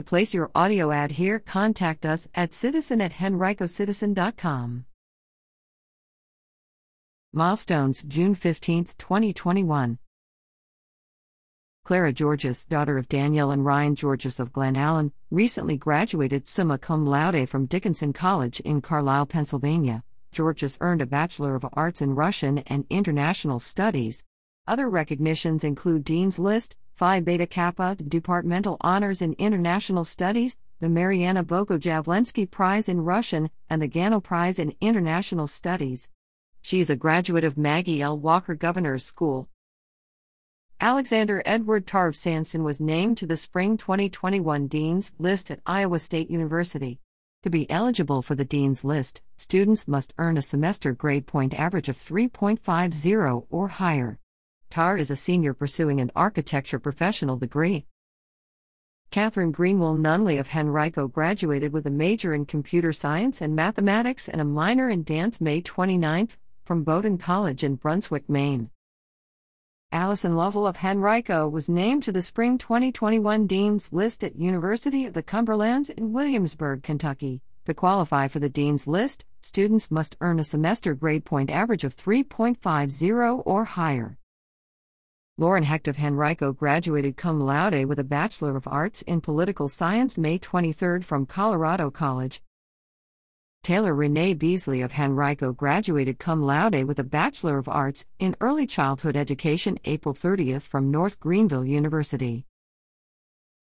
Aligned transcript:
To 0.00 0.04
place 0.04 0.32
your 0.32 0.50
audio 0.54 0.92
ad 0.92 1.10
here, 1.10 1.38
contact 1.38 2.06
us 2.06 2.26
at 2.34 2.54
citizen 2.54 3.02
at 3.02 3.12
henricocitizen.com. 3.12 4.86
Milestones, 7.34 8.02
June 8.04 8.34
15, 8.34 8.86
2021. 8.96 9.98
Clara 11.84 12.14
Georges, 12.14 12.64
daughter 12.64 12.96
of 12.96 13.08
Daniel 13.08 13.50
and 13.50 13.66
Ryan 13.66 13.94
Georges 13.94 14.40
of 14.40 14.54
Glen 14.54 14.74
Allen, 14.74 15.12
recently 15.30 15.76
graduated 15.76 16.48
summa 16.48 16.78
cum 16.78 17.04
laude 17.04 17.46
from 17.46 17.66
Dickinson 17.66 18.14
College 18.14 18.60
in 18.60 18.80
Carlisle, 18.80 19.26
Pennsylvania. 19.26 20.02
Georges 20.32 20.78
earned 20.80 21.02
a 21.02 21.06
Bachelor 21.06 21.54
of 21.54 21.66
Arts 21.74 22.00
in 22.00 22.14
Russian 22.14 22.60
and 22.60 22.86
International 22.88 23.58
Studies. 23.58 24.24
Other 24.66 24.88
recognitions 24.88 25.64
include 25.64 26.04
Dean's 26.04 26.38
List, 26.38 26.76
Phi 26.94 27.20
Beta 27.20 27.46
Kappa 27.46 27.96
Departmental 27.96 28.76
Honors 28.80 29.22
in 29.22 29.32
International 29.34 30.04
Studies, 30.04 30.56
the 30.80 30.88
Mariana 30.88 31.42
Bogo-Javlensky 31.42 32.50
Prize 32.50 32.88
in 32.88 33.00
Russian, 33.00 33.50
and 33.68 33.80
the 33.82 33.88
Gano 33.88 34.20
Prize 34.20 34.58
in 34.58 34.74
International 34.80 35.46
Studies. 35.46 36.08
She 36.62 36.78
is 36.78 36.90
a 36.90 36.96
graduate 36.96 37.42
of 37.42 37.56
Maggie 37.56 38.02
L. 38.02 38.18
Walker 38.18 38.54
Governor's 38.54 39.04
School. 39.04 39.48
Alexander 40.78 41.42
Edward 41.44 41.86
Tarv 41.86 42.14
Sanson 42.14 42.62
was 42.62 42.80
named 42.80 43.18
to 43.18 43.26
the 43.26 43.36
Spring 43.36 43.76
2021 43.76 44.66
Dean's 44.66 45.12
List 45.18 45.50
at 45.50 45.60
Iowa 45.66 45.98
State 45.98 46.30
University. 46.30 47.00
To 47.42 47.50
be 47.50 47.70
eligible 47.70 48.22
for 48.22 48.34
the 48.34 48.44
Dean's 48.44 48.84
List, 48.84 49.22
students 49.36 49.88
must 49.88 50.14
earn 50.18 50.36
a 50.36 50.42
semester 50.42 50.92
grade 50.92 51.26
point 51.26 51.54
average 51.58 51.88
of 51.88 51.96
3.50 51.96 53.46
or 53.50 53.68
higher. 53.68 54.19
Tar 54.70 54.96
is 54.96 55.10
a 55.10 55.16
senior 55.16 55.52
pursuing 55.52 56.00
an 56.00 56.12
architecture 56.14 56.78
professional 56.78 57.36
degree. 57.36 57.86
Catherine 59.10 59.50
Greenwell 59.50 59.96
Nunley 59.96 60.38
of 60.38 60.54
Henrico 60.54 61.08
graduated 61.08 61.72
with 61.72 61.86
a 61.86 61.90
major 61.90 62.32
in 62.32 62.46
computer 62.46 62.92
science 62.92 63.40
and 63.40 63.56
mathematics 63.56 64.28
and 64.28 64.40
a 64.40 64.44
minor 64.44 64.88
in 64.88 65.02
dance 65.02 65.40
May 65.40 65.60
29 65.60 66.28
from 66.64 66.84
Bowdoin 66.84 67.18
College 67.18 67.64
in 67.64 67.74
Brunswick, 67.74 68.28
Maine. 68.28 68.70
Allison 69.90 70.36
Lovell 70.36 70.68
of 70.68 70.84
Henrico 70.84 71.48
was 71.48 71.68
named 71.68 72.04
to 72.04 72.12
the 72.12 72.22
Spring 72.22 72.56
2021 72.56 73.48
Dean's 73.48 73.92
List 73.92 74.22
at 74.22 74.36
University 74.36 75.04
of 75.04 75.14
the 75.14 75.22
Cumberlands 75.24 75.90
in 75.90 76.12
Williamsburg, 76.12 76.84
Kentucky. 76.84 77.42
To 77.66 77.74
qualify 77.74 78.28
for 78.28 78.38
the 78.38 78.48
Dean's 78.48 78.86
List, 78.86 79.24
students 79.40 79.90
must 79.90 80.16
earn 80.20 80.38
a 80.38 80.44
semester 80.44 80.94
grade 80.94 81.24
point 81.24 81.50
average 81.50 81.82
of 81.82 81.96
3.50 81.96 83.42
or 83.44 83.64
higher. 83.64 84.16
Lauren 85.40 85.62
Hecht 85.62 85.88
of 85.88 85.96
Henrico 85.98 86.52
graduated 86.52 87.16
cum 87.16 87.40
laude 87.40 87.86
with 87.86 87.98
a 87.98 88.04
Bachelor 88.04 88.58
of 88.58 88.68
Arts 88.68 89.00
in 89.00 89.22
Political 89.22 89.70
Science 89.70 90.18
May 90.18 90.36
23 90.36 91.00
from 91.00 91.24
Colorado 91.24 91.90
College. 91.90 92.42
Taylor 93.62 93.94
Renee 93.94 94.34
Beasley 94.34 94.82
of 94.82 94.98
Henrico 94.98 95.54
graduated 95.54 96.18
cum 96.18 96.42
laude 96.42 96.84
with 96.84 96.98
a 96.98 97.04
Bachelor 97.04 97.56
of 97.56 97.70
Arts 97.70 98.06
in 98.18 98.36
Early 98.42 98.66
Childhood 98.66 99.16
Education 99.16 99.78
April 99.86 100.14
30 100.14 100.58
from 100.58 100.90
North 100.90 101.18
Greenville 101.18 101.64
University. 101.64 102.44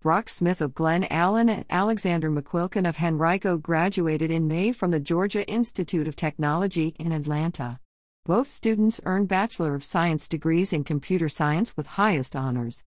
Brock 0.02 0.30
Smith 0.30 0.62
of 0.62 0.74
Glen 0.74 1.06
Allen 1.12 1.48
and 1.48 1.64
Alexander 1.70 2.32
McQuilkin 2.32 2.90
of 2.90 2.98
Henrico 3.04 3.60
graduated 3.60 4.32
in 4.32 4.48
May 4.48 4.72
from 4.72 4.90
the 4.90 5.00
Georgia 5.00 5.48
Institute 5.48 6.08
of 6.08 6.16
Technology 6.16 6.96
in 6.98 7.12
Atlanta. 7.12 7.80
Both 8.28 8.52
students 8.52 9.00
earned 9.06 9.30
Bachelor 9.30 9.74
of 9.74 9.86
Science 9.86 10.28
degrees 10.28 10.74
in 10.74 10.84
Computer 10.84 11.30
Science 11.30 11.78
with 11.78 11.88
highest 11.88 12.36
honors. 12.36 12.84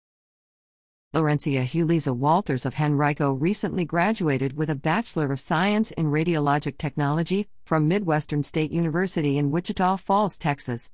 Laurencia 1.15 1.63
Hulisa 1.63 2.13
Walters 2.13 2.65
of 2.65 2.77
Henrico 2.77 3.31
recently 3.31 3.85
graduated 3.85 4.57
with 4.57 4.69
a 4.69 4.75
Bachelor 4.75 5.31
of 5.31 5.39
Science 5.39 5.91
in 5.91 6.07
Radiologic 6.07 6.77
Technology 6.77 7.47
from 7.63 7.87
Midwestern 7.87 8.43
State 8.43 8.73
University 8.73 9.37
in 9.37 9.49
Wichita 9.49 9.95
Falls, 9.95 10.35
Texas. 10.35 10.89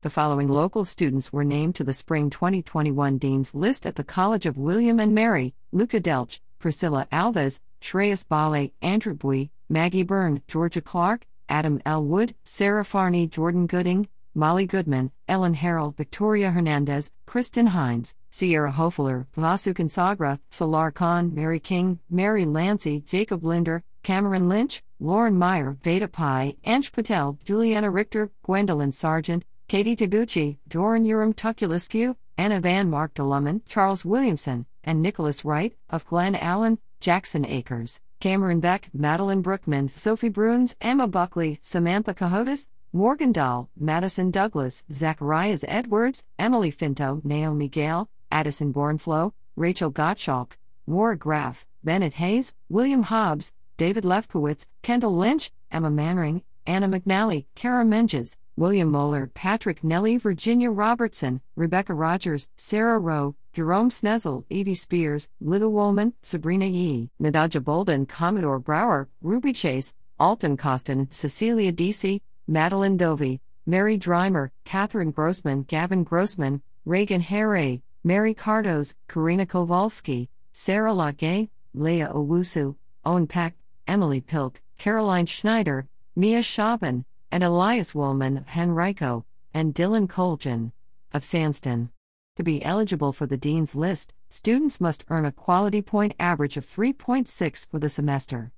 The 0.00 0.08
following 0.08 0.48
local 0.48 0.86
students 0.86 1.30
were 1.30 1.44
named 1.44 1.74
to 1.74 1.84
the 1.84 1.92
Spring 1.92 2.30
2021 2.30 3.18
Dean's 3.18 3.54
List 3.54 3.84
at 3.84 3.96
the 3.96 4.04
College 4.04 4.46
of 4.46 4.56
William 4.56 4.98
and 4.98 5.14
Mary 5.14 5.54
Luca 5.70 6.00
Delch, 6.00 6.40
Priscilla 6.58 7.06
Alves, 7.12 7.60
Shreyas 7.82 8.26
Bale, 8.26 8.70
Andrew 8.80 9.12
Bui, 9.12 9.50
Maggie 9.68 10.02
Byrne, 10.02 10.40
Georgia 10.48 10.80
Clark, 10.80 11.26
Adam 11.48 11.80
L. 11.84 12.04
Wood, 12.04 12.34
Sarah 12.44 12.84
Farney, 12.84 13.26
Jordan 13.26 13.66
Gooding, 13.66 14.08
Molly 14.34 14.66
Goodman, 14.66 15.10
Ellen 15.26 15.54
Harrell, 15.54 15.96
Victoria 15.96 16.50
Hernandez, 16.50 17.10
Kristen 17.26 17.68
Hines, 17.68 18.14
Sierra 18.30 18.70
Hofeler, 18.72 19.26
Vasu 19.36 19.74
Consagra, 19.74 20.38
Solar 20.50 20.90
Khan, 20.90 21.34
Mary 21.34 21.58
King, 21.58 21.98
Mary 22.08 22.44
Lancy, 22.44 23.00
Jacob 23.00 23.44
Linder, 23.44 23.82
Cameron 24.02 24.48
Lynch, 24.48 24.82
Lauren 25.00 25.38
Meyer, 25.38 25.76
Veda 25.82 26.08
Pai, 26.08 26.56
Ansh 26.64 26.92
Patel, 26.92 27.38
Juliana 27.44 27.90
Richter, 27.90 28.30
Gwendolyn 28.42 28.92
Sargent, 28.92 29.44
Katie 29.66 29.96
Taguchi, 29.96 30.58
Doran 30.68 31.04
Urim 31.04 31.34
Tukulescu, 31.34 32.14
Anna 32.36 32.60
Van 32.60 32.88
Mark 32.88 33.14
DeLumen, 33.14 33.62
Charles 33.66 34.04
Williamson, 34.04 34.66
and 34.84 35.02
Nicholas 35.02 35.44
Wright, 35.44 35.74
of 35.90 36.04
Glen 36.04 36.36
Allen, 36.36 36.78
Jackson 37.00 37.44
Acres, 37.44 38.00
Cameron 38.20 38.58
Beck, 38.58 38.90
Madeline 38.92 39.42
Brookman, 39.42 39.88
Sophie 39.88 40.28
Bruns, 40.28 40.74
Emma 40.80 41.06
Buckley, 41.06 41.60
Samantha 41.62 42.12
Cahotis, 42.12 42.66
Morgan 42.92 43.30
Dahl, 43.30 43.68
Madison 43.78 44.32
Douglas, 44.32 44.84
Zacharias 44.90 45.64
Edwards, 45.68 46.24
Emily 46.36 46.72
Finto, 46.72 47.24
Naomi 47.24 47.68
Gale, 47.68 48.08
Addison 48.32 48.72
Bornflow, 48.72 49.32
Rachel 49.54 49.92
Gottschalk, 49.92 50.56
Maura 50.84 51.16
Graff, 51.16 51.64
Bennett 51.84 52.14
Hayes, 52.14 52.54
William 52.68 53.04
Hobbs, 53.04 53.52
David 53.76 54.02
Lefkowitz, 54.02 54.66
Kendall 54.82 55.16
Lynch, 55.16 55.52
Emma 55.70 55.90
Mannering, 55.90 56.42
Anna 56.68 56.86
McNally, 56.86 57.46
Kara 57.54 57.82
Menges, 57.82 58.36
William 58.54 58.90
Moeller, 58.90 59.30
Patrick 59.32 59.82
Nelly, 59.82 60.18
Virginia 60.18 60.70
Robertson, 60.70 61.40
Rebecca 61.56 61.94
Rogers, 61.94 62.50
Sarah 62.58 62.98
Rowe, 62.98 63.34
Jerome 63.54 63.88
Snezzle, 63.88 64.44
Evie 64.50 64.74
Spears, 64.74 65.30
Little 65.40 65.72
Woman, 65.72 66.12
Sabrina 66.22 66.66
Yee, 66.66 67.08
Nadaja 67.18 67.64
Bolden, 67.64 68.04
Commodore 68.04 68.58
Brower, 68.58 69.08
Ruby 69.22 69.54
Chase, 69.54 69.94
Alton 70.20 70.58
Costin, 70.58 71.08
Cecilia 71.10 71.72
Deasy, 71.72 72.20
Madeline 72.46 72.98
Dovey, 72.98 73.40
Mary 73.64 73.98
Dreimer, 73.98 74.50
Catherine 74.66 75.10
Grossman, 75.10 75.62
Gavin 75.62 76.04
Grossman, 76.04 76.60
Reagan 76.84 77.22
Harray, 77.22 77.80
Mary 78.04 78.34
Cardos, 78.34 78.94
Karina 79.08 79.46
Kowalski, 79.46 80.28
Sarah 80.52 80.92
Lagay, 80.92 81.48
Leah 81.72 82.12
Owusu, 82.14 82.76
Owen 83.06 83.26
Peck, 83.26 83.54
Emily 83.86 84.20
Pilk, 84.20 84.60
Caroline 84.76 85.24
Schneider, 85.24 85.88
Mia 86.18 86.40
Schaben, 86.40 87.04
and 87.30 87.44
Elias 87.44 87.94
Woolman 87.94 88.38
of 88.38 88.48
Henrico, 88.56 89.24
and 89.54 89.72
Dylan 89.72 90.08
Colgan 90.08 90.72
of 91.12 91.22
Sandston. 91.22 91.90
To 92.34 92.42
be 92.42 92.60
eligible 92.64 93.12
for 93.12 93.26
the 93.26 93.36
Dean's 93.36 93.76
List, 93.76 94.14
students 94.28 94.80
must 94.80 95.04
earn 95.10 95.24
a 95.24 95.30
quality 95.30 95.80
point 95.80 96.16
average 96.18 96.56
of 96.56 96.66
3.6 96.66 97.68
for 97.68 97.78
the 97.78 97.88
semester. 97.88 98.50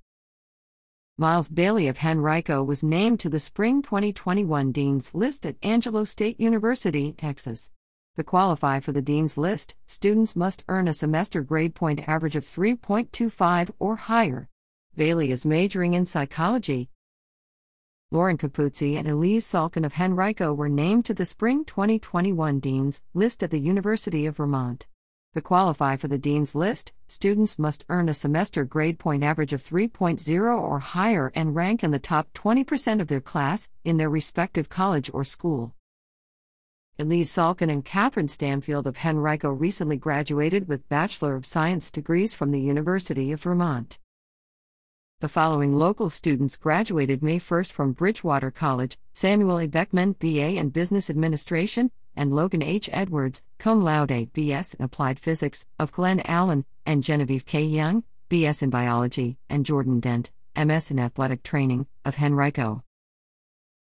Miles 1.19 1.49
Bailey 1.49 1.87
of 1.87 2.03
Henrico 2.03 2.63
was 2.63 2.81
named 2.81 3.19
to 3.19 3.29
the 3.29 3.39
Spring 3.39 3.83
2021 3.83 4.71
Dean's 4.71 5.13
List 5.13 5.45
at 5.45 5.55
Angelo 5.61 6.03
State 6.03 6.39
University, 6.39 7.13
Texas. 7.13 7.69
To 8.15 8.23
qualify 8.23 8.79
for 8.79 8.91
the 8.91 9.03
Dean's 9.03 9.37
List, 9.37 9.75
students 9.85 10.35
must 10.35 10.65
earn 10.67 10.87
a 10.87 10.93
semester 10.93 11.43
grade 11.43 11.75
point 11.75 12.09
average 12.09 12.35
of 12.35 12.43
3.25 12.43 13.69
or 13.77 13.97
higher. 13.97 14.49
Bailey 14.95 15.29
is 15.29 15.45
majoring 15.45 15.93
in 15.93 16.07
psychology. 16.07 16.89
Lauren 18.13 18.37
Capuzzi 18.37 18.97
and 18.97 19.07
Elise 19.07 19.47
Salkin 19.47 19.85
of 19.85 19.97
Henrico 19.97 20.53
were 20.53 20.67
named 20.67 21.05
to 21.05 21.13
the 21.13 21.23
Spring 21.23 21.63
2021 21.63 22.59
Dean's 22.59 23.01
List 23.13 23.41
at 23.41 23.51
the 23.51 23.57
University 23.57 24.25
of 24.25 24.35
Vermont. 24.35 24.85
To 25.33 25.39
qualify 25.39 25.95
for 25.95 26.09
the 26.09 26.17
Dean's 26.17 26.53
List, 26.53 26.91
students 27.07 27.57
must 27.57 27.85
earn 27.87 28.09
a 28.09 28.13
semester 28.13 28.65
grade 28.65 28.99
point 28.99 29.23
average 29.23 29.53
of 29.53 29.63
3.0 29.63 30.61
or 30.61 30.79
higher 30.79 31.31
and 31.35 31.55
rank 31.55 31.85
in 31.85 31.91
the 31.91 31.99
top 31.99 32.27
20% 32.33 32.99
of 32.99 33.07
their 33.07 33.21
class 33.21 33.69
in 33.85 33.95
their 33.95 34.09
respective 34.09 34.67
college 34.67 35.09
or 35.13 35.23
school. 35.23 35.73
Elise 36.99 37.31
Salkin 37.31 37.71
and 37.71 37.85
Catherine 37.85 38.27
Stanfield 38.27 38.87
of 38.87 39.05
Henrico 39.05 39.51
recently 39.51 39.95
graduated 39.95 40.67
with 40.67 40.89
Bachelor 40.89 41.35
of 41.35 41.45
Science 41.45 41.89
degrees 41.89 42.33
from 42.33 42.51
the 42.51 42.59
University 42.59 43.31
of 43.31 43.41
Vermont. 43.41 43.99
The 45.21 45.29
following 45.29 45.75
local 45.75 46.09
students 46.09 46.57
graduated 46.57 47.21
May 47.21 47.37
1 47.37 47.65
from 47.65 47.91
Bridgewater 47.91 48.49
College 48.49 48.97
Samuel 49.13 49.59
A. 49.59 49.67
Beckman, 49.67 50.13
BA 50.13 50.57
in 50.57 50.69
Business 50.69 51.11
Administration, 51.11 51.91
and 52.15 52.33
Logan 52.33 52.63
H. 52.63 52.89
Edwards, 52.91 53.43
cum 53.59 53.83
laude 53.83 54.33
BS 54.33 54.73
in 54.73 54.83
Applied 54.83 55.19
Physics, 55.19 55.67
of 55.77 55.91
Glen 55.91 56.23
Allen, 56.25 56.65
and 56.87 57.03
Genevieve 57.03 57.45
K. 57.45 57.61
Young, 57.61 58.03
BS 58.31 58.63
in 58.63 58.71
Biology, 58.71 59.37
and 59.47 59.63
Jordan 59.63 59.99
Dent, 59.99 60.31
MS 60.57 60.89
in 60.89 60.99
Athletic 60.99 61.43
Training, 61.43 61.85
of 62.03 62.19
Henrico. 62.19 62.83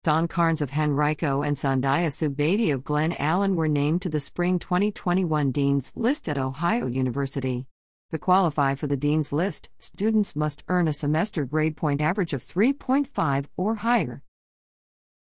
Don 0.02 0.26
Carnes 0.26 0.60
of 0.60 0.76
Henrico 0.76 1.42
and 1.42 1.56
Sandhya 1.56 2.10
Subedi 2.10 2.74
of 2.74 2.82
Glen 2.82 3.14
Allen 3.16 3.54
were 3.54 3.68
named 3.68 4.02
to 4.02 4.08
the 4.08 4.18
Spring 4.18 4.58
2021 4.58 5.52
Dean's 5.52 5.92
List 5.94 6.28
at 6.28 6.36
Ohio 6.36 6.88
University. 6.88 7.68
To 8.12 8.18
qualify 8.18 8.74
for 8.74 8.86
the 8.86 8.96
Dean's 8.98 9.32
List, 9.32 9.70
students 9.78 10.36
must 10.36 10.64
earn 10.68 10.86
a 10.86 10.92
semester 10.92 11.46
grade 11.46 11.78
point 11.78 12.02
average 12.02 12.34
of 12.34 12.44
3.5 12.44 13.46
or 13.56 13.76
higher. 13.76 14.22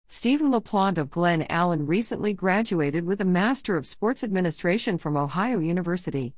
Stephen 0.10 0.51
LaPlante 0.51 0.98
of 0.98 1.10
Glen 1.10 1.45
Allen 1.50 1.86
recently 1.86 2.33
graduated 2.33 3.06
with 3.06 3.22
a 3.22 3.25
Master 3.25 3.77
of 3.77 3.86
Sports 3.86 4.25
Administration 4.25 4.98
from 4.98 5.16
Ohio 5.16 5.60
University. 5.60 6.36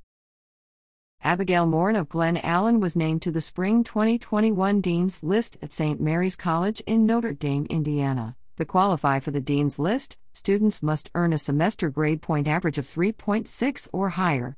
Abigail 1.23 1.65
Morin 1.65 1.95
of 1.95 2.07
Glen 2.07 2.37
Allen 2.37 2.79
was 2.79 2.95
named 2.95 3.23
to 3.23 3.31
the 3.31 3.41
Spring 3.41 3.83
2021 3.83 4.79
Dean's 4.79 5.23
List 5.23 5.57
at 5.63 5.73
St. 5.73 5.99
Mary's 5.99 6.35
College 6.35 6.81
in 6.81 7.07
Notre 7.07 7.33
Dame, 7.33 7.65
Indiana. 7.67 8.35
To 8.57 8.65
qualify 8.65 9.19
for 9.19 9.31
the 9.31 9.41
Dean's 9.41 9.79
List, 9.79 10.19
students 10.33 10.83
must 10.83 11.09
earn 11.15 11.33
a 11.33 11.39
semester 11.39 11.89
grade 11.89 12.21
point 12.21 12.47
average 12.47 12.77
of 12.77 12.85
3.6 12.85 13.87
or 13.91 14.09
higher. 14.09 14.55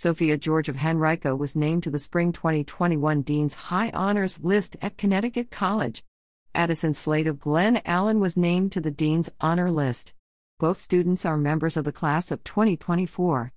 Sophia 0.00 0.38
George 0.38 0.70
of 0.70 0.82
Henrico 0.82 1.36
was 1.36 1.54
named 1.54 1.82
to 1.82 1.90
the 1.90 1.98
Spring 1.98 2.32
2021 2.32 3.20
Dean's 3.20 3.52
High 3.68 3.90
Honors 3.90 4.40
List 4.40 4.74
at 4.80 4.96
Connecticut 4.96 5.50
College. 5.50 6.04
Addison 6.54 6.94
Slade 6.94 7.26
of 7.26 7.38
Glen 7.38 7.82
Allen 7.84 8.18
was 8.18 8.34
named 8.34 8.72
to 8.72 8.80
the 8.80 8.90
Dean's 8.90 9.28
Honor 9.42 9.70
List. 9.70 10.14
Both 10.58 10.80
students 10.80 11.26
are 11.26 11.36
members 11.36 11.76
of 11.76 11.84
the 11.84 11.92
class 11.92 12.30
of 12.30 12.42
2024. 12.44 13.52